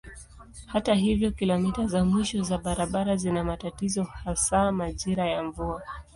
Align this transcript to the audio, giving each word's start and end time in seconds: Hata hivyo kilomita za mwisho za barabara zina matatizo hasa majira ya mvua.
Hata 0.67 0.93
hivyo 0.93 1.31
kilomita 1.31 1.87
za 1.87 2.05
mwisho 2.05 2.43
za 2.43 2.57
barabara 2.57 3.15
zina 3.15 3.43
matatizo 3.43 4.03
hasa 4.03 4.71
majira 4.71 5.25
ya 5.25 5.43
mvua. 5.43 5.81